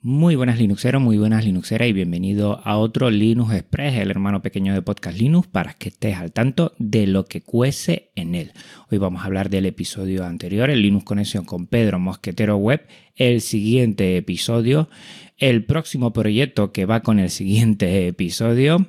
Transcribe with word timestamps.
Muy 0.00 0.36
buenas 0.36 0.60
Linuxeros, 0.60 1.02
muy 1.02 1.18
buenas 1.18 1.44
Linuxeras 1.44 1.88
y 1.88 1.92
bienvenido 1.92 2.60
a 2.62 2.78
otro 2.78 3.10
Linux 3.10 3.52
Express, 3.52 3.96
el 3.96 4.12
hermano 4.12 4.42
pequeño 4.42 4.72
de 4.72 4.80
Podcast 4.80 5.18
Linux, 5.18 5.48
para 5.48 5.74
que 5.74 5.88
estés 5.88 6.14
al 6.14 6.30
tanto 6.30 6.72
de 6.78 7.08
lo 7.08 7.24
que 7.24 7.40
cuece 7.40 8.12
en 8.14 8.36
él. 8.36 8.52
Hoy 8.92 8.98
vamos 8.98 9.22
a 9.22 9.24
hablar 9.24 9.50
del 9.50 9.66
episodio 9.66 10.24
anterior, 10.24 10.70
el 10.70 10.82
Linux 10.82 11.04
Conexión 11.04 11.44
con 11.44 11.66
Pedro 11.66 11.98
Mosquetero 11.98 12.56
Web, 12.58 12.86
el 13.16 13.40
siguiente 13.40 14.16
episodio, 14.16 14.88
el 15.36 15.64
próximo 15.64 16.12
proyecto 16.12 16.70
que 16.70 16.86
va 16.86 17.00
con 17.00 17.18
el 17.18 17.28
siguiente 17.28 18.06
episodio, 18.06 18.86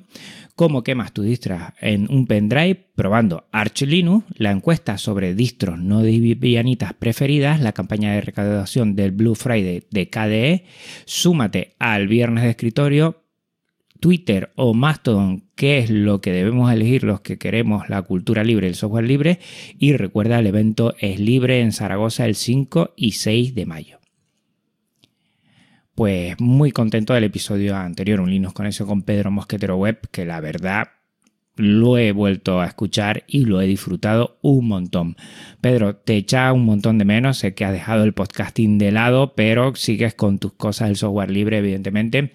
cómo 0.60 0.84
quemas 0.84 1.14
tu 1.14 1.22
distro 1.22 1.58
en 1.80 2.12
un 2.12 2.28
pendrive 2.28 2.88
probando 2.94 3.46
Arch 3.54 3.84
Linux, 3.84 4.26
la 4.36 4.52
encuesta 4.52 4.98
sobre 4.98 5.34
distros 5.34 5.80
no 5.80 6.04
livianitas 6.04 6.94
preferidas, 6.94 7.62
la 7.62 7.72
campaña 7.72 8.12
de 8.12 8.20
recaudación 8.20 8.94
del 8.94 9.12
Blue 9.12 9.36
Friday 9.36 9.84
de 9.90 10.10
KDE, 10.10 10.66
súmate 11.06 11.76
al 11.80 12.10
viernes 12.10 12.44
de 12.44 12.50
escritorio, 12.50 13.24
Twitter 14.02 14.52
o 14.56 14.74
Mastodon, 14.74 15.46
qué 15.56 15.78
es 15.78 15.90
lo 15.90 16.20
que 16.20 16.34
debemos 16.34 16.70
elegir 16.74 17.06
los 17.06 17.22
que 17.22 17.38
queremos 17.38 17.88
la 17.88 18.02
cultura 18.02 18.44
libre 18.44 18.68
el 18.68 18.76
software 18.76 19.06
libre, 19.06 19.40
y 19.78 19.94
recuerda 19.94 20.40
el 20.40 20.48
evento 20.48 20.94
es 21.00 21.22
libre 21.22 21.62
en 21.62 21.72
Zaragoza 21.72 22.26
el 22.26 22.36
5 22.36 22.96
y 22.98 23.14
6 23.14 23.56
de 23.56 23.66
mayo 23.66 23.99
pues 26.00 26.40
muy 26.40 26.72
contento 26.72 27.14
del 27.14 27.26
episodio 27.26 27.76
anterior, 27.76 28.22
un 28.22 28.32
Linux 28.32 28.58
eso 28.62 28.88
con 28.88 29.02
Pedro 29.02 29.32
Mosquetero 29.32 29.76
Web, 29.76 30.08
que 30.12 30.24
la 30.24 30.40
verdad 30.40 30.92
lo 31.58 31.98
he 31.98 32.14
vuelto 32.14 32.62
a 32.62 32.68
escuchar 32.68 33.26
y 33.28 33.44
lo 33.44 33.60
he 33.60 33.68
disfrutado 33.68 34.40
un 34.42 34.70
montón. 34.70 35.18
Pedro, 35.60 35.98
te 35.98 36.16
echa 36.16 36.54
un 36.54 36.64
montón 36.64 37.00
de 37.00 37.04
menos, 37.04 37.40
sé 37.40 37.54
que 37.54 37.66
has 37.66 37.74
dejado 37.74 38.06
el 38.06 38.14
podcasting 38.14 38.78
de 38.78 38.94
lado, 38.94 39.34
pero 39.36 39.76
sigues 39.76 40.14
con 40.14 40.40
tus 40.40 40.54
cosas 40.54 40.88
del 40.88 40.96
software 40.96 41.32
libre, 41.32 41.58
evidentemente. 41.58 42.32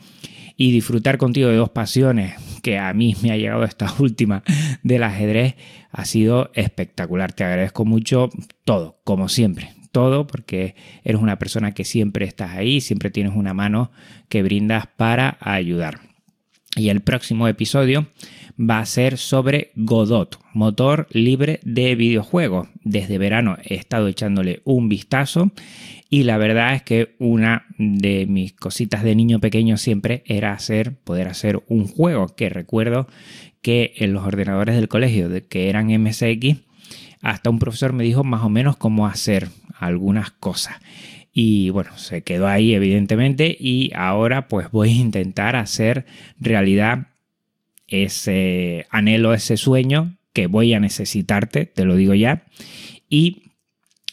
Y 0.58 0.70
disfrutar 0.70 1.16
contigo 1.16 1.48
de 1.48 1.56
dos 1.56 1.70
pasiones, 1.70 2.34
que 2.62 2.76
a 2.78 2.92
mí 2.92 3.16
me 3.22 3.30
ha 3.30 3.38
llegado 3.38 3.64
esta 3.64 3.90
última 3.98 4.42
del 4.82 5.04
ajedrez, 5.04 5.54
ha 5.90 6.04
sido 6.04 6.50
espectacular. 6.52 7.32
Te 7.32 7.44
agradezco 7.44 7.86
mucho 7.86 8.28
todo, 8.66 9.00
como 9.04 9.30
siempre 9.30 9.70
todo 9.94 10.26
porque 10.26 10.74
eres 11.04 11.22
una 11.22 11.38
persona 11.38 11.72
que 11.72 11.84
siempre 11.84 12.26
estás 12.26 12.50
ahí, 12.50 12.82
siempre 12.82 13.10
tienes 13.10 13.32
una 13.34 13.54
mano 13.54 13.92
que 14.28 14.42
brindas 14.42 14.88
para 14.88 15.38
ayudar. 15.40 16.00
Y 16.76 16.88
el 16.88 17.00
próximo 17.00 17.46
episodio 17.46 18.08
va 18.58 18.80
a 18.80 18.86
ser 18.86 19.16
sobre 19.16 19.70
Godot, 19.76 20.40
motor 20.52 21.06
libre 21.12 21.60
de 21.62 21.94
videojuegos. 21.94 22.68
Desde 22.82 23.18
verano 23.18 23.56
he 23.64 23.76
estado 23.76 24.08
echándole 24.08 24.60
un 24.64 24.88
vistazo 24.88 25.52
y 26.10 26.24
la 26.24 26.38
verdad 26.38 26.74
es 26.74 26.82
que 26.82 27.14
una 27.20 27.66
de 27.78 28.26
mis 28.26 28.52
cositas 28.52 29.04
de 29.04 29.14
niño 29.14 29.38
pequeño 29.38 29.76
siempre 29.76 30.24
era 30.26 30.52
hacer, 30.52 30.96
poder 30.96 31.28
hacer 31.28 31.62
un 31.68 31.86
juego 31.86 32.34
que 32.34 32.48
recuerdo 32.48 33.06
que 33.62 33.94
en 33.98 34.12
los 34.12 34.24
ordenadores 34.24 34.74
del 34.74 34.88
colegio 34.88 35.30
que 35.48 35.68
eran 35.68 35.86
MSX 35.86 36.56
hasta 37.22 37.50
un 37.50 37.60
profesor 37.60 37.92
me 37.92 38.04
dijo 38.04 38.24
más 38.24 38.42
o 38.42 38.50
menos 38.50 38.76
cómo 38.76 39.06
hacer 39.06 39.48
algunas 39.86 40.30
cosas. 40.30 40.76
Y 41.32 41.70
bueno, 41.70 41.96
se 41.98 42.22
quedó 42.22 42.46
ahí 42.46 42.74
evidentemente 42.74 43.56
y 43.58 43.90
ahora 43.94 44.46
pues 44.48 44.70
voy 44.70 44.90
a 44.90 45.00
intentar 45.00 45.56
hacer 45.56 46.06
realidad 46.38 47.08
ese 47.88 48.86
anhelo, 48.90 49.34
ese 49.34 49.56
sueño 49.56 50.16
que 50.32 50.46
voy 50.46 50.74
a 50.74 50.80
necesitarte, 50.80 51.66
te 51.66 51.84
lo 51.84 51.96
digo 51.96 52.14
ya. 52.14 52.44
Y 53.08 53.42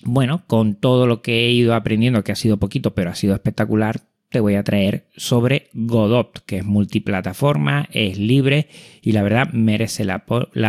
bueno, 0.04 0.44
con 0.48 0.76
todo 0.76 1.08
lo 1.08 1.22
que 1.22 1.46
he 1.46 1.52
ido 1.52 1.76
aprendiendo, 1.76 2.24
que 2.24 2.32
ha 2.32 2.36
sido 2.36 2.58
poquito, 2.58 2.94
pero 2.96 3.12
ha 3.12 3.16
sido 3.16 3.34
espectacular, 3.34 4.02
te 4.32 4.40
voy 4.40 4.56
a 4.56 4.64
traer 4.64 5.04
sobre 5.18 5.68
Godot, 5.74 6.44
que 6.46 6.60
es 6.60 6.66
multiplataforma, 6.66 7.90
es 7.92 8.18
libre 8.18 8.70
y 9.02 9.12
la 9.12 9.24
verdad 9.24 9.52
merece 9.52 10.06
la, 10.06 10.24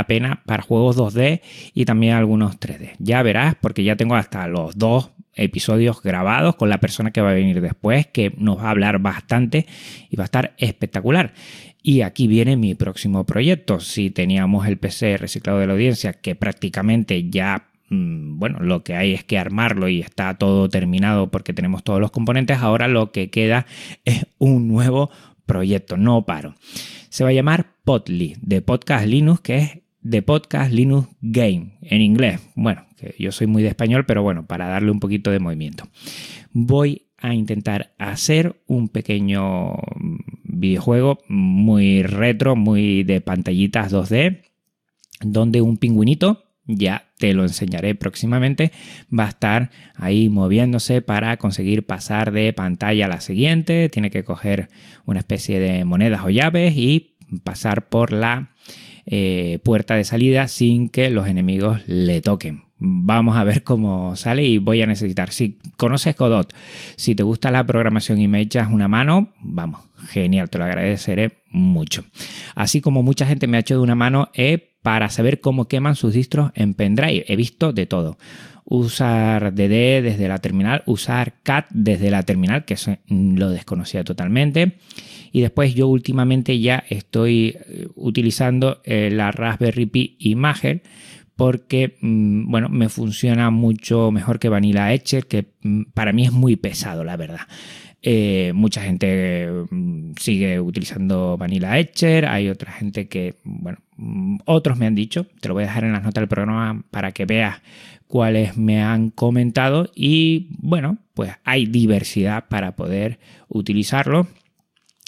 pena 0.06 0.42
para 0.44 0.64
juegos 0.64 0.96
2D 0.96 1.40
y 1.72 1.84
también 1.84 2.14
algunos 2.14 2.58
3D. 2.58 2.96
Ya 2.98 3.22
verás, 3.22 3.54
porque 3.60 3.84
ya 3.84 3.94
tengo 3.94 4.16
hasta 4.16 4.48
los 4.48 4.76
dos 4.76 5.10
episodios 5.34 6.02
grabados 6.02 6.56
con 6.56 6.70
la 6.70 6.80
persona 6.80 7.12
que 7.12 7.20
va 7.20 7.30
a 7.30 7.34
venir 7.34 7.60
después, 7.60 8.08
que 8.08 8.34
nos 8.36 8.58
va 8.58 8.64
a 8.64 8.70
hablar 8.70 8.98
bastante 8.98 9.66
y 10.10 10.16
va 10.16 10.24
a 10.24 10.26
estar 10.26 10.54
espectacular. 10.58 11.32
Y 11.84 12.00
aquí 12.00 12.26
viene 12.26 12.56
mi 12.56 12.74
próximo 12.74 13.24
proyecto. 13.24 13.78
Si 13.78 14.10
teníamos 14.10 14.66
el 14.66 14.76
PC 14.76 15.18
reciclado 15.18 15.60
de 15.60 15.68
la 15.68 15.74
audiencia, 15.74 16.14
que 16.14 16.34
prácticamente 16.34 17.30
ya 17.30 17.68
bueno, 17.92 18.60
lo 18.60 18.82
que 18.82 18.94
hay 18.94 19.12
es 19.12 19.22
que 19.22 19.38
armarlo 19.38 19.88
y 19.88 20.00
está 20.00 20.34
todo 20.38 20.68
terminado 20.68 21.30
porque 21.30 21.52
tenemos 21.52 21.84
todos 21.84 22.00
los 22.00 22.10
componentes. 22.10 22.58
Ahora 22.58 22.88
lo 22.88 23.12
que 23.12 23.30
queda 23.30 23.66
es 24.04 24.26
un 24.38 24.68
nuevo 24.68 25.10
proyecto, 25.46 25.96
no 25.96 26.24
paro. 26.24 26.54
Se 27.10 27.24
va 27.24 27.30
a 27.30 27.34
llamar 27.34 27.66
Podly, 27.84 28.36
de 28.40 28.62
Podcast 28.62 29.06
Linux, 29.06 29.40
que 29.40 29.56
es 29.58 29.78
de 30.00 30.22
Podcast 30.22 30.72
Linux 30.72 31.08
Game, 31.20 31.78
en 31.82 32.00
inglés. 32.00 32.40
Bueno, 32.54 32.86
que 32.96 33.14
yo 33.18 33.30
soy 33.30 33.46
muy 33.46 33.62
de 33.62 33.68
español, 33.68 34.06
pero 34.06 34.22
bueno, 34.22 34.46
para 34.46 34.68
darle 34.68 34.90
un 34.90 35.00
poquito 35.00 35.30
de 35.30 35.38
movimiento. 35.38 35.88
Voy 36.52 37.08
a 37.18 37.34
intentar 37.34 37.94
hacer 37.98 38.62
un 38.66 38.88
pequeño 38.88 39.74
videojuego 40.44 41.18
muy 41.28 42.02
retro, 42.02 42.56
muy 42.56 43.04
de 43.04 43.20
pantallitas 43.20 43.92
2D, 43.92 44.42
donde 45.20 45.60
un 45.60 45.76
pingüinito 45.76 46.51
ya 46.66 47.10
te 47.18 47.34
lo 47.34 47.42
enseñaré 47.42 47.94
próximamente, 47.94 48.72
va 49.16 49.26
a 49.26 49.30
estar 49.30 49.70
ahí 49.94 50.28
moviéndose 50.28 51.02
para 51.02 51.36
conseguir 51.36 51.86
pasar 51.86 52.32
de 52.32 52.52
pantalla 52.52 53.06
a 53.06 53.08
la 53.08 53.20
siguiente, 53.20 53.88
tiene 53.88 54.10
que 54.10 54.24
coger 54.24 54.68
una 55.04 55.20
especie 55.20 55.58
de 55.60 55.84
monedas 55.84 56.22
o 56.24 56.30
llaves 56.30 56.74
y 56.76 57.16
pasar 57.44 57.88
por 57.88 58.12
la 58.12 58.52
eh, 59.06 59.58
puerta 59.64 59.96
de 59.96 60.04
salida 60.04 60.48
sin 60.48 60.88
que 60.88 61.10
los 61.10 61.26
enemigos 61.26 61.80
le 61.86 62.20
toquen. 62.20 62.64
Vamos 62.84 63.36
a 63.36 63.44
ver 63.44 63.62
cómo 63.62 64.16
sale 64.16 64.42
y 64.42 64.58
voy 64.58 64.82
a 64.82 64.86
necesitar. 64.86 65.30
Si 65.30 65.58
conoces 65.76 66.16
Godot, 66.16 66.52
si 66.96 67.14
te 67.14 67.22
gusta 67.22 67.52
la 67.52 67.64
programación 67.64 68.20
y 68.20 68.26
me 68.26 68.40
echas 68.40 68.72
una 68.72 68.88
mano, 68.88 69.28
vamos, 69.40 69.82
genial, 70.08 70.50
te 70.50 70.58
lo 70.58 70.64
agradeceré 70.64 71.44
mucho. 71.50 72.04
Así 72.56 72.80
como 72.80 73.04
mucha 73.04 73.24
gente 73.24 73.46
me 73.46 73.56
ha 73.56 73.60
hecho 73.60 73.74
de 73.74 73.82
una 73.82 73.94
mano, 73.94 74.30
he 74.34 74.72
para 74.82 75.10
saber 75.10 75.40
cómo 75.40 75.68
queman 75.68 75.94
sus 75.94 76.12
distros 76.12 76.50
en 76.56 76.74
pendrive. 76.74 77.24
He 77.28 77.36
visto 77.36 77.72
de 77.72 77.86
todo. 77.86 78.18
Usar 78.64 79.54
DD 79.54 80.02
desde 80.02 80.26
la 80.26 80.38
terminal, 80.38 80.82
usar 80.86 81.34
CAT 81.44 81.66
desde 81.70 82.10
la 82.10 82.24
terminal, 82.24 82.64
que 82.64 82.74
eso 82.74 82.96
lo 83.06 83.50
desconocía 83.50 84.02
totalmente. 84.02 84.78
Y 85.30 85.40
después 85.40 85.74
yo 85.74 85.86
últimamente 85.86 86.58
ya 86.58 86.82
estoy 86.88 87.56
eh, 87.68 87.86
utilizando 87.94 88.80
eh, 88.84 89.08
la 89.12 89.30
Raspberry 89.30 89.86
Pi 89.86 90.16
Imager 90.18 90.82
porque 91.36 91.96
mm, 92.00 92.50
bueno, 92.50 92.68
me 92.68 92.88
funciona 92.88 93.50
mucho 93.50 94.10
mejor 94.10 94.38
que 94.38 94.48
Vanilla 94.48 94.92
Etcher, 94.92 95.26
que 95.26 95.52
mm, 95.62 95.82
para 95.94 96.12
mí 96.12 96.24
es 96.24 96.32
muy 96.32 96.56
pesado, 96.56 97.04
la 97.04 97.16
verdad. 97.16 97.40
Eh, 98.04 98.52
mucha 98.54 98.82
gente 98.82 99.48
mm, 99.70 100.12
sigue 100.18 100.60
utilizando 100.60 101.36
Vanilla 101.38 101.78
Etcher, 101.78 102.26
hay 102.26 102.48
otra 102.48 102.72
gente 102.72 103.08
que, 103.08 103.36
bueno, 103.44 103.78
otros 104.44 104.76
me 104.76 104.86
han 104.86 104.94
dicho, 104.94 105.26
te 105.40 105.48
lo 105.48 105.54
voy 105.54 105.62
a 105.64 105.66
dejar 105.66 105.84
en 105.84 105.92
las 105.92 106.02
notas 106.02 106.22
del 106.22 106.28
programa 106.28 106.84
para 106.90 107.12
que 107.12 107.26
veas 107.26 107.62
cuáles 108.08 108.56
me 108.56 108.82
han 108.82 109.10
comentado 109.10 109.90
y 109.94 110.48
bueno, 110.58 110.98
pues 111.14 111.32
hay 111.44 111.66
diversidad 111.66 112.48
para 112.48 112.76
poder 112.76 113.18
utilizarlo. 113.48 114.26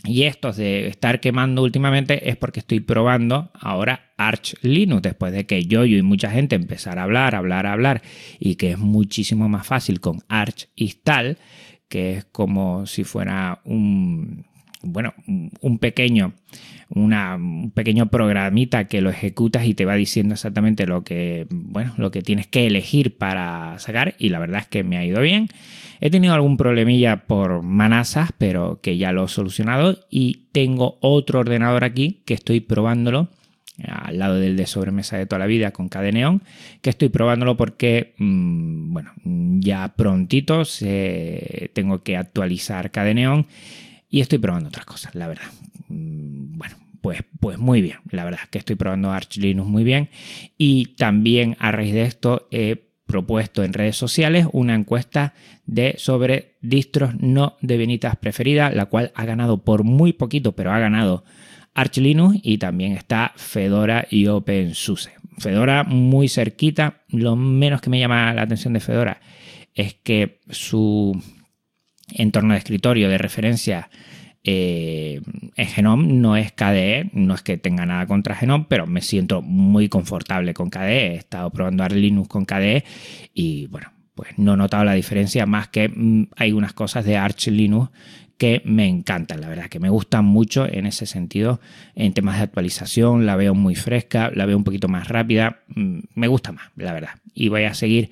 Y 0.06 0.24
esto 0.24 0.52
de 0.52 0.88
estar 0.88 1.18
quemando 1.20 1.62
últimamente 1.62 2.28
es 2.28 2.36
porque 2.36 2.60
estoy 2.60 2.80
probando 2.80 3.50
ahora 3.54 4.12
Arch 4.18 4.54
Linux, 4.60 5.02
después 5.02 5.32
de 5.32 5.46
que 5.46 5.64
yo, 5.64 5.86
y 5.86 6.02
mucha 6.02 6.30
gente 6.30 6.56
empezar 6.56 6.98
a 6.98 7.04
hablar, 7.04 7.34
hablar, 7.34 7.66
hablar, 7.66 8.02
y 8.38 8.56
que 8.56 8.72
es 8.72 8.78
muchísimo 8.78 9.48
más 9.48 9.66
fácil 9.66 10.00
con 10.00 10.22
Arch 10.28 10.68
install 10.76 11.38
que 11.88 12.16
es 12.16 12.24
como 12.24 12.86
si 12.86 13.04
fuera 13.04 13.60
un, 13.64 14.46
bueno, 14.84 15.14
un 15.26 15.78
pequeño, 15.78 16.34
una, 16.88 17.36
un 17.36 17.70
pequeño 17.70 18.06
programita 18.06 18.86
que 18.86 19.00
lo 19.00 19.10
ejecutas 19.10 19.66
y 19.66 19.74
te 19.74 19.84
va 19.84 19.94
diciendo 19.94 20.34
exactamente 20.34 20.86
lo 20.86 21.02
que, 21.04 21.46
bueno, 21.50 21.94
lo 21.96 22.10
que 22.10 22.22
tienes 22.22 22.46
que 22.46 22.66
elegir 22.66 23.16
para 23.16 23.78
sacar 23.78 24.14
y 24.18 24.28
la 24.28 24.38
verdad 24.38 24.60
es 24.60 24.66
que 24.68 24.84
me 24.84 24.96
ha 24.96 25.04
ido 25.04 25.20
bien. 25.20 25.48
He 26.00 26.10
tenido 26.10 26.34
algún 26.34 26.56
problemilla 26.56 27.24
por 27.26 27.62
manazas, 27.62 28.30
pero 28.36 28.80
que 28.82 28.96
ya 28.96 29.12
lo 29.12 29.24
he 29.24 29.28
solucionado 29.28 29.98
y 30.10 30.48
tengo 30.52 30.98
otro 31.00 31.40
ordenador 31.40 31.84
aquí 31.84 32.22
que 32.26 32.34
estoy 32.34 32.60
probándolo 32.60 33.28
al 33.88 34.18
lado 34.18 34.36
del 34.36 34.56
de 34.56 34.66
sobremesa 34.66 35.16
de 35.16 35.26
toda 35.26 35.40
la 35.40 35.46
vida 35.46 35.72
con 35.72 35.88
Cadeneon, 35.88 36.42
que 36.80 36.90
estoy 36.90 37.08
probándolo 37.08 37.56
porque, 37.56 38.14
mm, 38.18 38.92
bueno, 38.92 39.12
ya 39.24 39.94
prontito 39.96 40.62
tengo 41.72 42.02
que 42.02 42.16
actualizar 42.16 42.90
Cadeneon 42.90 43.46
y 44.08 44.20
estoy 44.20 44.38
probando 44.38 44.68
otras 44.68 44.86
cosas, 44.86 45.14
la 45.14 45.28
verdad. 45.28 45.46
Mm, 45.88 46.58
bueno, 46.58 46.76
pues, 47.00 47.22
pues 47.40 47.58
muy 47.58 47.82
bien, 47.82 47.98
la 48.10 48.24
verdad 48.24 48.40
que 48.50 48.58
estoy 48.58 48.76
probando 48.76 49.10
Arch 49.10 49.36
Linux 49.36 49.68
muy 49.68 49.84
bien 49.84 50.08
y 50.56 50.94
también 50.96 51.56
a 51.58 51.70
raíz 51.72 51.92
de 51.92 52.02
esto 52.02 52.48
he 52.50 52.84
propuesto 53.06 53.62
en 53.62 53.74
redes 53.74 53.96
sociales 53.96 54.46
una 54.52 54.74
encuesta 54.74 55.34
de 55.66 55.94
sobre 55.98 56.56
distros 56.62 57.14
no 57.20 57.56
Debianitas 57.60 58.16
preferidas, 58.16 58.74
la 58.74 58.86
cual 58.86 59.12
ha 59.14 59.24
ganado 59.24 59.58
por 59.58 59.84
muy 59.84 60.12
poquito, 60.12 60.52
pero 60.52 60.72
ha 60.72 60.78
ganado 60.78 61.24
Arch 61.74 61.98
Linux 61.98 62.38
y 62.42 62.58
también 62.58 62.92
está 62.92 63.32
Fedora 63.36 64.06
y 64.10 64.26
OpenSUSE. 64.26 65.12
Fedora 65.38 65.84
muy 65.84 66.28
cerquita, 66.28 67.02
lo 67.08 67.36
menos 67.36 67.80
que 67.80 67.90
me 67.90 67.98
llama 67.98 68.32
la 68.32 68.42
atención 68.42 68.72
de 68.72 68.80
Fedora 68.80 69.20
es 69.74 69.94
que 69.94 70.40
su 70.48 71.20
entorno 72.12 72.54
de 72.54 72.58
escritorio 72.58 73.08
de 73.08 73.18
referencia 73.18 73.88
eh, 74.46 75.22
en 75.56 75.66
Genome 75.66 76.12
no 76.12 76.36
es 76.36 76.52
KDE, 76.52 77.10
no 77.14 77.34
es 77.34 77.42
que 77.42 77.56
tenga 77.56 77.86
nada 77.86 78.06
contra 78.06 78.34
Genome, 78.34 78.66
pero 78.68 78.86
me 78.86 79.00
siento 79.00 79.40
muy 79.40 79.88
confortable 79.88 80.52
con 80.52 80.68
KDE. 80.68 81.12
He 81.12 81.16
estado 81.16 81.50
probando 81.50 81.82
Arch 81.82 81.94
Linux 81.94 82.28
con 82.28 82.44
KDE 82.44 82.84
y 83.32 83.66
bueno, 83.68 83.90
pues 84.14 84.38
no 84.38 84.54
he 84.54 84.56
notado 84.56 84.84
la 84.84 84.92
diferencia 84.92 85.46
más 85.46 85.68
que 85.68 85.88
mm, 85.88 86.28
hay 86.36 86.52
unas 86.52 86.74
cosas 86.74 87.06
de 87.06 87.16
Arch 87.16 87.48
Linux 87.48 87.90
que 88.36 88.60
me 88.64 88.86
encantan, 88.86 89.40
la 89.40 89.48
verdad, 89.48 89.68
que 89.68 89.78
me 89.78 89.88
gustan 89.88 90.24
mucho 90.24 90.66
en 90.66 90.86
ese 90.86 91.06
sentido, 91.06 91.60
en 91.94 92.12
temas 92.12 92.36
de 92.36 92.42
actualización, 92.42 93.26
la 93.26 93.36
veo 93.36 93.54
muy 93.54 93.76
fresca, 93.76 94.30
la 94.34 94.44
veo 94.44 94.56
un 94.56 94.64
poquito 94.64 94.88
más 94.88 95.08
rápida, 95.08 95.60
mm, 95.68 95.98
me 96.14 96.28
gusta 96.28 96.52
más, 96.52 96.66
la 96.76 96.92
verdad. 96.92 97.10
Y 97.32 97.48
voy 97.48 97.64
a 97.64 97.74
seguir 97.74 98.10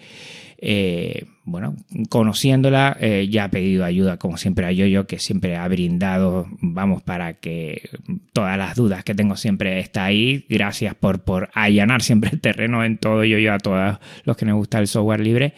eh, 0.64 1.26
bueno, 1.44 1.74
conociéndola, 2.08 2.96
eh, 3.00 3.26
ya 3.28 3.44
ha 3.44 3.50
pedido 3.50 3.84
ayuda, 3.84 4.16
como 4.16 4.36
siempre, 4.36 4.64
a 4.64 4.70
Yoyo, 4.70 5.08
que 5.08 5.18
siempre 5.18 5.56
ha 5.56 5.66
brindado, 5.66 6.46
vamos, 6.60 7.02
para 7.02 7.40
que 7.40 7.90
todas 8.32 8.56
las 8.56 8.76
dudas 8.76 9.02
que 9.02 9.16
tengo 9.16 9.36
siempre 9.36 9.80
está 9.80 10.04
ahí. 10.04 10.46
Gracias 10.48 10.94
por, 10.94 11.24
por 11.24 11.50
allanar 11.54 12.00
siempre 12.02 12.30
el 12.32 12.40
terreno 12.40 12.84
en 12.84 12.96
todo 12.96 13.24
Yoyo 13.24 13.52
a 13.52 13.58
todos 13.58 13.98
los 14.24 14.36
que 14.36 14.46
nos 14.46 14.54
gusta 14.54 14.78
el 14.78 14.86
software 14.86 15.18
libre. 15.18 15.54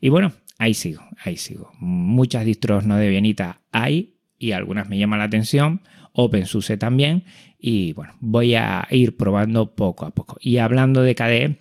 Y 0.00 0.08
bueno, 0.08 0.32
ahí 0.56 0.72
sigo, 0.72 1.02
ahí 1.22 1.36
sigo. 1.36 1.70
Muchas 1.78 2.46
distros 2.46 2.86
no 2.86 2.96
de 2.96 3.10
bienita 3.10 3.60
hay 3.72 4.16
y 4.38 4.52
algunas 4.52 4.88
me 4.88 4.98
llaman 4.98 5.18
la 5.18 5.26
atención. 5.26 5.82
OpenSUSE 6.12 6.78
también. 6.78 7.24
Y 7.58 7.92
bueno, 7.92 8.14
voy 8.20 8.54
a 8.54 8.88
ir 8.90 9.18
probando 9.18 9.74
poco 9.74 10.06
a 10.06 10.14
poco. 10.14 10.38
Y 10.40 10.56
hablando 10.56 11.02
de 11.02 11.14
KDE, 11.14 11.58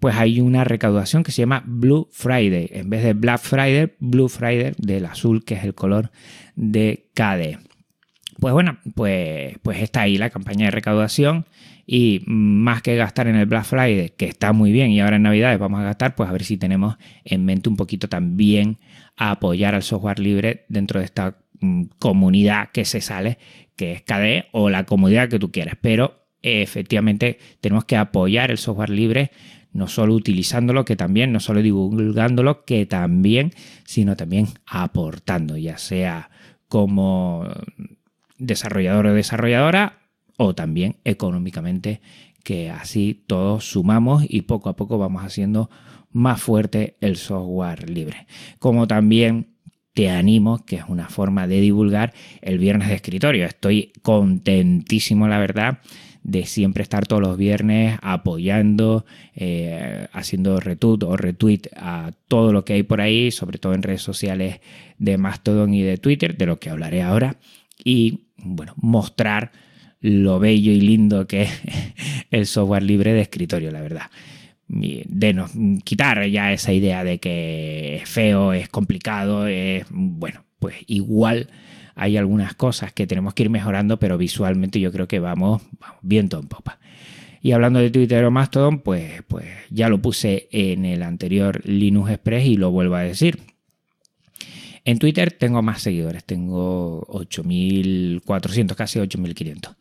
pues 0.00 0.16
hay 0.16 0.40
una 0.40 0.64
recaudación 0.64 1.22
que 1.22 1.30
se 1.30 1.42
llama 1.42 1.62
Blue 1.66 2.08
Friday. 2.10 2.68
En 2.72 2.90
vez 2.90 3.04
de 3.04 3.12
Black 3.12 3.40
Friday, 3.40 3.92
Blue 3.98 4.28
Friday 4.28 4.72
del 4.78 5.04
azul, 5.04 5.44
que 5.44 5.54
es 5.54 5.64
el 5.64 5.74
color 5.74 6.10
de 6.56 7.10
KDE. 7.14 7.58
Pues 8.40 8.54
bueno, 8.54 8.78
pues, 8.94 9.58
pues 9.62 9.82
está 9.82 10.02
ahí 10.02 10.16
la 10.16 10.30
campaña 10.30 10.64
de 10.64 10.70
recaudación 10.70 11.44
y 11.86 12.22
más 12.24 12.80
que 12.80 12.96
gastar 12.96 13.26
en 13.26 13.36
el 13.36 13.44
Black 13.44 13.64
Friday, 13.64 14.14
que 14.16 14.24
está 14.24 14.54
muy 14.54 14.72
bien 14.72 14.90
y 14.90 15.00
ahora 15.00 15.16
en 15.16 15.22
Navidades 15.22 15.58
vamos 15.58 15.80
a 15.80 15.84
gastar, 15.84 16.14
pues 16.14 16.30
a 16.30 16.32
ver 16.32 16.44
si 16.44 16.56
tenemos 16.56 16.96
en 17.24 17.44
mente 17.44 17.68
un 17.68 17.76
poquito 17.76 18.08
también 18.08 18.78
apoyar 19.16 19.74
al 19.74 19.82
software 19.82 20.18
libre 20.18 20.64
dentro 20.68 21.00
de 21.00 21.04
esta 21.04 21.36
mm, 21.60 21.84
comunidad 21.98 22.70
que 22.72 22.86
se 22.86 23.02
sale, 23.02 23.36
que 23.76 23.92
es 23.92 24.02
KDE 24.02 24.46
o 24.52 24.70
la 24.70 24.84
comunidad 24.84 25.28
que 25.28 25.38
tú 25.38 25.52
quieras. 25.52 25.76
Pero 25.82 26.24
efectivamente 26.42 27.38
tenemos 27.60 27.84
que 27.84 27.96
apoyar 27.96 28.50
el 28.50 28.56
software 28.56 28.88
libre 28.88 29.30
no 29.72 29.88
solo 29.88 30.14
utilizándolo, 30.14 30.84
que 30.84 30.96
también, 30.96 31.32
no 31.32 31.40
solo 31.40 31.62
divulgándolo, 31.62 32.64
que 32.64 32.86
también, 32.86 33.52
sino 33.84 34.16
también 34.16 34.48
aportando, 34.66 35.56
ya 35.56 35.78
sea 35.78 36.30
como 36.68 37.46
desarrollador 38.38 39.06
o 39.06 39.14
desarrolladora 39.14 39.98
o 40.36 40.54
también 40.54 40.96
económicamente, 41.04 42.00
que 42.42 42.70
así 42.70 43.22
todos 43.26 43.64
sumamos 43.64 44.24
y 44.28 44.42
poco 44.42 44.68
a 44.70 44.76
poco 44.76 44.98
vamos 44.98 45.22
haciendo 45.22 45.70
más 46.10 46.40
fuerte 46.40 46.96
el 47.00 47.16
software 47.16 47.90
libre. 47.90 48.26
Como 48.58 48.86
también 48.86 49.48
te 49.92 50.08
animo, 50.08 50.64
que 50.64 50.76
es 50.76 50.84
una 50.88 51.08
forma 51.08 51.46
de 51.46 51.60
divulgar 51.60 52.14
el 52.40 52.58
viernes 52.58 52.88
de 52.88 52.94
escritorio. 52.94 53.44
Estoy 53.44 53.92
contentísimo, 54.02 55.28
la 55.28 55.38
verdad, 55.38 55.78
de 56.22 56.44
siempre 56.44 56.82
estar 56.82 57.06
todos 57.06 57.22
los 57.22 57.36
viernes 57.36 57.98
apoyando, 58.02 59.04
eh, 59.34 60.06
haciendo 60.12 60.60
retweet 60.60 61.02
o 61.04 61.16
retweet 61.16 61.62
a 61.76 62.12
todo 62.28 62.52
lo 62.52 62.64
que 62.64 62.74
hay 62.74 62.82
por 62.82 63.00
ahí, 63.00 63.30
sobre 63.30 63.58
todo 63.58 63.74
en 63.74 63.82
redes 63.82 64.02
sociales 64.02 64.60
de 64.98 65.18
Mastodon 65.18 65.72
y 65.72 65.82
de 65.82 65.96
Twitter, 65.96 66.36
de 66.36 66.46
lo 66.46 66.58
que 66.58 66.70
hablaré 66.70 67.02
ahora, 67.02 67.36
y 67.82 68.20
bueno, 68.36 68.74
mostrar 68.76 69.52
lo 70.00 70.38
bello 70.38 70.72
y 70.72 70.80
lindo 70.80 71.26
que 71.26 71.42
es 71.42 71.50
el 72.30 72.46
software 72.46 72.82
libre 72.82 73.12
de 73.12 73.20
escritorio, 73.20 73.70
la 73.70 73.80
verdad. 73.80 74.10
De 74.68 75.32
no, 75.34 75.48
quitar 75.82 76.24
ya 76.28 76.52
esa 76.52 76.72
idea 76.72 77.02
de 77.02 77.18
que 77.18 77.96
es 77.96 78.08
feo, 78.08 78.52
es 78.52 78.68
complicado, 78.68 79.48
es 79.48 79.84
bueno, 79.90 80.44
pues 80.60 80.76
igual 80.86 81.48
hay 82.00 82.16
algunas 82.16 82.54
cosas 82.54 82.94
que 82.94 83.06
tenemos 83.06 83.34
que 83.34 83.42
ir 83.42 83.50
mejorando, 83.50 83.98
pero 83.98 84.16
visualmente 84.16 84.80
yo 84.80 84.90
creo 84.90 85.06
que 85.06 85.18
vamos, 85.18 85.60
vamos 85.78 85.98
viento 86.00 86.40
en 86.40 86.48
popa. 86.48 86.78
Y 87.42 87.52
hablando 87.52 87.78
de 87.78 87.90
Twitter 87.90 88.24
o 88.24 88.30
Mastodon, 88.30 88.78
pues, 88.78 89.22
pues 89.28 89.44
ya 89.68 89.90
lo 89.90 90.00
puse 90.00 90.48
en 90.50 90.86
el 90.86 91.02
anterior 91.02 91.60
Linux 91.66 92.10
Express 92.10 92.46
y 92.46 92.56
lo 92.56 92.70
vuelvo 92.70 92.94
a 92.94 93.00
decir. 93.00 93.42
En 94.86 94.98
Twitter 94.98 95.30
tengo 95.30 95.60
más 95.60 95.82
seguidores, 95.82 96.24
tengo 96.24 97.06
8.400, 97.08 98.74
casi 98.74 98.98
8.500. 98.98 99.76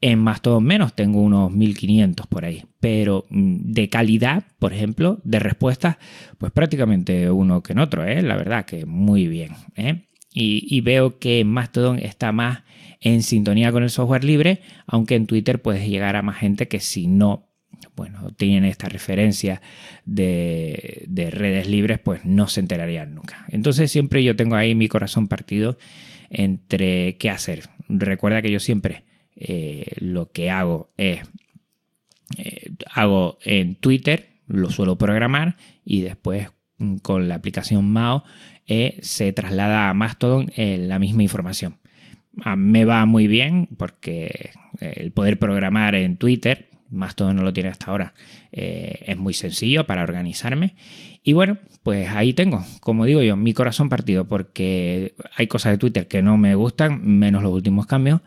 En 0.00 0.18
Mastodon 0.18 0.64
menos, 0.64 0.96
tengo 0.96 1.22
unos 1.22 1.52
1500 1.52 2.26
por 2.26 2.44
ahí. 2.44 2.64
Pero 2.80 3.24
mm, 3.30 3.72
de 3.72 3.88
calidad, 3.88 4.42
por 4.58 4.72
ejemplo, 4.72 5.20
de 5.22 5.38
respuestas, 5.38 5.96
pues 6.38 6.50
prácticamente 6.50 7.30
uno 7.30 7.62
que 7.62 7.72
en 7.72 7.78
otro, 7.78 8.04
¿eh? 8.04 8.20
la 8.20 8.34
verdad 8.34 8.64
que 8.64 8.84
muy 8.84 9.28
bien. 9.28 9.52
¿eh? 9.76 10.06
Y, 10.34 10.80
veo 10.80 11.18
que 11.18 11.44
Mastodon 11.44 11.98
está 11.98 12.32
más 12.32 12.62
en 13.00 13.22
sintonía 13.22 13.72
con 13.72 13.82
el 13.82 13.90
software 13.90 14.24
libre, 14.24 14.60
aunque 14.86 15.14
en 15.14 15.26
Twitter 15.26 15.60
puedes 15.60 15.86
llegar 15.86 16.16
a 16.16 16.22
más 16.22 16.38
gente 16.38 16.68
que 16.68 16.80
si 16.80 17.06
no 17.06 17.48
bueno, 17.96 18.30
tienen 18.36 18.64
esta 18.64 18.88
referencia 18.88 19.60
de, 20.04 21.06
redes 21.32 21.68
libres, 21.68 21.98
pues 21.98 22.24
no 22.24 22.48
se 22.48 22.60
enterarían 22.60 23.14
nunca. 23.14 23.44
Entonces 23.48 23.90
siempre 23.90 24.22
yo 24.22 24.36
tengo 24.36 24.54
ahí 24.54 24.74
mi 24.74 24.88
corazón 24.88 25.28
partido 25.28 25.76
entre 26.30 27.16
qué 27.16 27.30
hacer. 27.30 27.68
Recuerda 27.88 28.40
que 28.40 28.50
yo 28.50 28.60
siempre 28.60 29.04
eh, 29.36 29.92
lo 29.98 30.30
que 30.30 30.50
hago 30.50 30.92
es, 30.96 31.20
eh, 32.38 32.70
hago 32.94 33.38
en 33.42 33.74
Twitter, 33.74 34.40
lo 34.46 34.70
suelo 34.70 34.96
programar 34.96 35.56
y 35.84 36.02
después 36.02 36.50
con 37.02 37.28
la 37.28 37.36
aplicación 37.36 37.90
Mao 37.90 38.24
eh, 38.66 38.98
se 39.02 39.32
traslada 39.32 39.88
a 39.88 39.94
Mastodon 39.94 40.52
eh, 40.56 40.78
la 40.78 40.98
misma 40.98 41.22
información. 41.22 41.78
me 42.56 42.84
va 42.84 43.04
muy 43.06 43.26
bien 43.26 43.68
porque 43.76 44.50
eh, 44.80 44.94
el 44.96 45.12
poder 45.12 45.38
programar 45.38 45.94
en 45.94 46.16
Twitter, 46.16 46.68
Mastodon 46.90 47.36
no 47.36 47.42
lo 47.42 47.52
tiene 47.52 47.70
hasta 47.70 47.90
ahora, 47.90 48.14
es 48.52 49.16
muy 49.16 49.32
sencillo 49.32 49.86
para 49.86 50.02
organizarme. 50.02 50.74
Y 51.22 51.32
bueno, 51.32 51.56
pues 51.82 52.10
ahí 52.10 52.34
tengo, 52.34 52.64
como 52.80 53.06
digo 53.06 53.22
yo, 53.22 53.34
mi 53.34 53.54
corazón 53.54 53.88
partido 53.88 54.28
porque 54.28 55.14
hay 55.36 55.46
cosas 55.46 55.72
de 55.72 55.78
Twitter 55.78 56.06
que 56.06 56.20
no 56.20 56.36
me 56.36 56.54
gustan, 56.54 57.00
menos 57.02 57.42
los 57.42 57.52
últimos 57.52 57.86
cambios, 57.86 58.20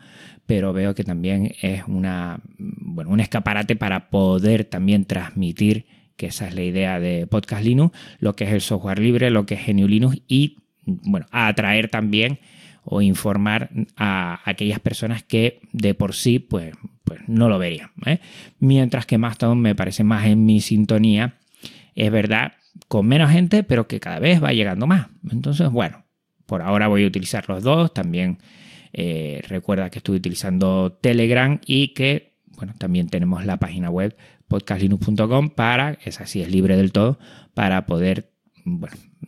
pero 0.46 0.72
veo 0.72 0.94
que 0.94 1.04
también 1.04 1.54
es 1.62 1.82
una, 1.86 2.40
bueno, 2.58 3.10
un 3.10 3.20
escaparate 3.20 3.76
para 3.76 4.10
poder 4.10 4.64
también 4.64 5.04
transmitir 5.04 5.86
que 6.16 6.26
esa 6.26 6.48
es 6.48 6.54
la 6.54 6.62
idea 6.62 7.00
de 7.00 7.26
Podcast 7.26 7.64
Linux, 7.64 7.96
lo 8.18 8.34
que 8.34 8.44
es 8.44 8.52
el 8.52 8.60
software 8.60 8.98
libre, 8.98 9.30
lo 9.30 9.46
que 9.46 9.54
es 9.54 9.66
GNU 9.66 9.88
Linux 9.88 10.18
y, 10.26 10.58
bueno, 10.84 11.26
atraer 11.30 11.88
también 11.88 12.38
o 12.84 13.02
informar 13.02 13.70
a 13.96 14.40
aquellas 14.44 14.78
personas 14.80 15.22
que 15.22 15.60
de 15.72 15.94
por 15.94 16.14
sí, 16.14 16.38
pues, 16.38 16.74
pues 17.04 17.20
no 17.26 17.48
lo 17.48 17.58
verían. 17.58 17.90
¿eh? 18.06 18.20
Mientras 18.60 19.06
que 19.06 19.18
Mastodon 19.18 19.60
me 19.60 19.74
parece 19.74 20.04
más 20.04 20.26
en 20.26 20.46
mi 20.46 20.60
sintonía, 20.60 21.38
es 21.96 22.10
verdad, 22.12 22.52
con 22.88 23.06
menos 23.06 23.30
gente, 23.30 23.64
pero 23.64 23.88
que 23.88 23.98
cada 24.00 24.20
vez 24.20 24.42
va 24.42 24.52
llegando 24.52 24.86
más. 24.86 25.08
Entonces, 25.30 25.68
bueno, 25.70 26.04
por 26.46 26.62
ahora 26.62 26.86
voy 26.88 27.04
a 27.04 27.08
utilizar 27.08 27.48
los 27.48 27.62
dos. 27.62 27.92
También 27.92 28.38
eh, 28.92 29.42
recuerda 29.48 29.90
que 29.90 29.98
estoy 29.98 30.16
utilizando 30.16 30.92
Telegram 30.92 31.60
y 31.66 31.88
que, 31.88 32.35
bueno, 32.56 32.74
también 32.78 33.08
tenemos 33.08 33.44
la 33.44 33.58
página 33.58 33.90
web 33.90 34.16
podcastlinux.com 34.48 35.50
para, 35.50 35.98
esa 36.04 36.26
sí 36.26 36.40
es 36.42 36.50
libre 36.50 36.76
del 36.76 36.92
todo, 36.92 37.18
para 37.54 37.86
poder 37.86 38.32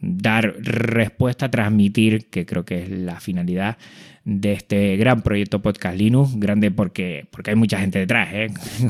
dar 0.01 0.55
respuesta, 0.59 1.51
transmitir, 1.51 2.29
que 2.31 2.45
creo 2.45 2.65
que 2.65 2.83
es 2.83 2.91
la 2.91 3.21
finalidad 3.21 3.79
de 4.25 4.53
este 4.53 4.97
gran 4.97 5.23
proyecto 5.23 5.63
Podcast 5.63 5.97
Linux, 5.97 6.37
grande 6.37 6.71
porque, 6.71 7.29
porque 7.31 7.51
hay 7.51 7.57
mucha 7.57 7.79
gente 7.79 7.99
detrás, 7.99 8.29
¿eh? 8.33 8.49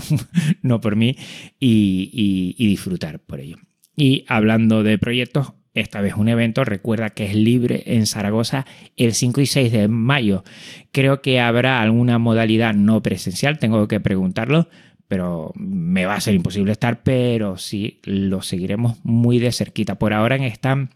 no 0.63 0.81
por 0.81 0.97
mí, 0.97 1.17
y, 1.61 2.55
y 2.57 2.67
disfrutar 2.67 3.21
por 3.21 3.41
ello. 3.41 3.57
Y 3.95 4.25
hablando 4.29 4.83
de 4.83 4.99
proyectos, 4.99 5.53
esta 5.81 6.01
vez 6.01 6.15
un 6.15 6.29
evento, 6.29 6.65
recuerda 6.65 7.11
que 7.11 7.27
es 7.27 7.35
libre 7.35 7.83
en 7.87 8.07
Zaragoza 8.07 8.67
el 8.97 9.15
5 9.15 9.41
y 9.41 9.47
6 9.47 9.73
de 9.73 9.89
mayo. 9.89 10.45
Creo 10.93 11.23
que 11.23 11.41
habrá 11.41 11.81
alguna 11.81 12.19
modalidad 12.19 12.75
no 12.75 13.03
presencial, 13.03 13.59
tengo 13.59 13.89
que 13.89 14.01
preguntarlo, 14.01 14.69
pero 15.09 15.53
me 15.57 16.05
va 16.05 16.15
a 16.15 16.21
ser 16.21 16.35
imposible 16.35 16.73
estar, 16.73 17.03
pero 17.03 17.57
sí 17.57 18.01
lo 18.05 18.43
seguiremos 18.43 18.99
muy 19.05 19.39
de 19.39 19.53
cerquita. 19.53 19.99
Por 19.99 20.13
ahora 20.13 20.37
están 20.37 20.91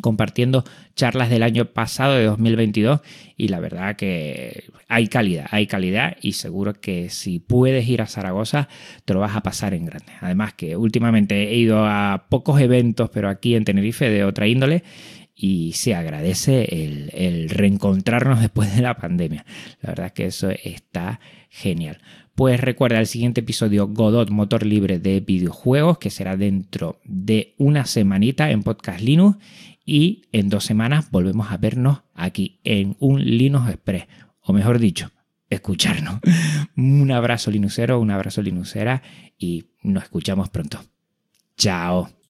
compartiendo 0.00 0.64
charlas 0.94 1.30
del 1.30 1.42
año 1.42 1.66
pasado 1.66 2.14
de 2.14 2.24
2022 2.24 3.00
y 3.36 3.48
la 3.48 3.60
verdad 3.60 3.96
que 3.96 4.64
hay 4.88 5.08
calidad, 5.08 5.46
hay 5.50 5.66
calidad 5.66 6.16
y 6.20 6.32
seguro 6.32 6.80
que 6.80 7.10
si 7.10 7.38
puedes 7.38 7.86
ir 7.88 8.02
a 8.02 8.06
Zaragoza 8.06 8.68
te 9.04 9.14
lo 9.14 9.20
vas 9.20 9.36
a 9.36 9.42
pasar 9.42 9.74
en 9.74 9.86
grande. 9.86 10.12
Además 10.20 10.54
que 10.54 10.76
últimamente 10.76 11.50
he 11.50 11.56
ido 11.56 11.86
a 11.86 12.26
pocos 12.28 12.60
eventos, 12.60 13.10
pero 13.10 13.28
aquí 13.28 13.54
en 13.54 13.64
Tenerife 13.64 14.08
de 14.08 14.24
otra 14.24 14.46
índole 14.46 14.84
y 15.36 15.72
se 15.74 15.94
agradece 15.94 16.64
el, 16.72 17.50
reencontrarnos 17.50 18.40
después 18.40 18.74
de 18.74 18.82
la 18.82 18.96
pandemia. 18.96 19.44
La 19.82 19.90
verdad 19.90 20.12
que 20.12 20.26
eso 20.26 20.50
está 20.50 21.20
genial. 21.50 21.98
Pues 22.36 22.60
recuerda 22.60 23.00
el 23.00 23.06
siguiente 23.06 23.40
episodio 23.40 23.88
Godot 23.88 24.28
Motor 24.28 24.66
Libre 24.66 24.98
de 24.98 25.20
videojuegos 25.20 25.96
que 25.96 26.10
será 26.10 26.36
dentro 26.36 27.00
de 27.02 27.54
una 27.56 27.86
semanita 27.86 28.50
en 28.50 28.62
Podcast 28.62 29.00
Linux 29.00 29.38
y 29.86 30.24
en 30.32 30.50
dos 30.50 30.62
semanas 30.62 31.10
volvemos 31.10 31.50
a 31.50 31.56
vernos 31.56 32.02
aquí 32.12 32.60
en 32.62 32.94
un 32.98 33.24
Linux 33.24 33.70
Express, 33.70 34.04
o 34.42 34.52
mejor 34.52 34.78
dicho, 34.78 35.10
escucharnos. 35.48 36.20
Un 36.76 37.10
abrazo 37.10 37.50
linuxero, 37.50 37.98
un 38.00 38.10
abrazo 38.10 38.42
linuxera 38.42 39.02
y 39.38 39.70
nos 39.82 40.02
escuchamos 40.02 40.50
pronto. 40.50 40.78
Chao. 41.56 42.15